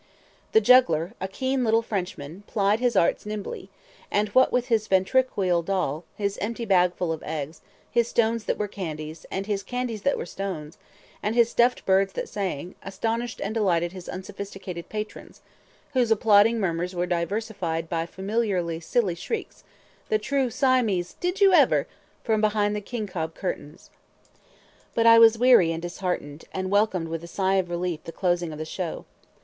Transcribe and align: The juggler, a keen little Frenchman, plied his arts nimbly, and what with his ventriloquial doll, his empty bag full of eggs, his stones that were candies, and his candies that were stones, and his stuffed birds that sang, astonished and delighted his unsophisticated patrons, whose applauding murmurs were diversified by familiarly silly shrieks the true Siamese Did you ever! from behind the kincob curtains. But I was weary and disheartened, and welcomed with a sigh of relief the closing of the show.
The 0.53 0.61
juggler, 0.61 1.13
a 1.21 1.27
keen 1.27 1.63
little 1.63 1.83
Frenchman, 1.83 2.41
plied 2.47 2.79
his 2.79 2.95
arts 2.95 3.23
nimbly, 3.23 3.69
and 4.09 4.29
what 4.29 4.51
with 4.51 4.65
his 4.67 4.87
ventriloquial 4.87 5.61
doll, 5.61 6.05
his 6.17 6.39
empty 6.39 6.65
bag 6.65 6.95
full 6.95 7.11
of 7.11 7.21
eggs, 7.21 7.61
his 7.91 8.07
stones 8.07 8.45
that 8.45 8.57
were 8.57 8.67
candies, 8.67 9.27
and 9.29 9.45
his 9.45 9.61
candies 9.61 10.01
that 10.01 10.17
were 10.17 10.25
stones, 10.25 10.79
and 11.21 11.35
his 11.35 11.51
stuffed 11.51 11.85
birds 11.85 12.13
that 12.13 12.27
sang, 12.27 12.73
astonished 12.81 13.39
and 13.43 13.53
delighted 13.53 13.91
his 13.91 14.09
unsophisticated 14.09 14.89
patrons, 14.89 15.41
whose 15.93 16.09
applauding 16.09 16.59
murmurs 16.59 16.95
were 16.95 17.05
diversified 17.05 17.87
by 17.87 18.07
familiarly 18.07 18.79
silly 18.79 19.13
shrieks 19.13 19.63
the 20.09 20.17
true 20.17 20.49
Siamese 20.49 21.13
Did 21.19 21.41
you 21.41 21.53
ever! 21.53 21.85
from 22.23 22.41
behind 22.41 22.75
the 22.75 22.81
kincob 22.81 23.35
curtains. 23.35 23.91
But 24.95 25.05
I 25.05 25.19
was 25.19 25.37
weary 25.37 25.71
and 25.71 25.79
disheartened, 25.79 26.45
and 26.51 26.71
welcomed 26.71 27.07
with 27.07 27.23
a 27.23 27.27
sigh 27.27 27.57
of 27.57 27.69
relief 27.69 28.03
the 28.05 28.11
closing 28.11 28.51
of 28.51 28.57
the 28.57 28.65
show. 28.65 29.05